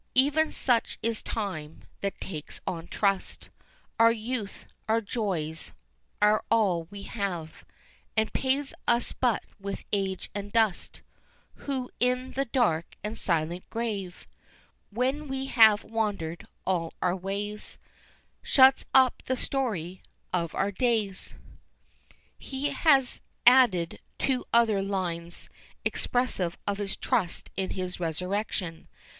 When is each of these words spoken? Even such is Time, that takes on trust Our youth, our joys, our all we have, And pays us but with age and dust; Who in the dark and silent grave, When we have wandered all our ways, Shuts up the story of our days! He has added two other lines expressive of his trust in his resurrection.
Even 0.15 0.49
such 0.51 0.97
is 1.03 1.21
Time, 1.21 1.83
that 1.99 2.19
takes 2.19 2.59
on 2.65 2.87
trust 2.87 3.51
Our 3.99 4.11
youth, 4.11 4.65
our 4.89 4.99
joys, 4.99 5.73
our 6.23 6.43
all 6.49 6.85
we 6.85 7.03
have, 7.03 7.63
And 8.17 8.33
pays 8.33 8.73
us 8.87 9.11
but 9.11 9.43
with 9.59 9.83
age 9.93 10.31
and 10.33 10.51
dust; 10.51 11.03
Who 11.53 11.91
in 11.99 12.31
the 12.31 12.45
dark 12.45 12.95
and 13.03 13.15
silent 13.15 13.69
grave, 13.69 14.25
When 14.89 15.27
we 15.27 15.45
have 15.45 15.83
wandered 15.83 16.47
all 16.65 16.95
our 16.99 17.15
ways, 17.15 17.77
Shuts 18.41 18.85
up 18.95 19.21
the 19.27 19.37
story 19.37 20.01
of 20.33 20.55
our 20.55 20.71
days! 20.71 21.35
He 22.39 22.69
has 22.71 23.21
added 23.45 23.99
two 24.17 24.45
other 24.51 24.81
lines 24.81 25.47
expressive 25.85 26.57
of 26.65 26.79
his 26.79 26.95
trust 26.95 27.51
in 27.55 27.69
his 27.69 27.99
resurrection. 27.99 28.87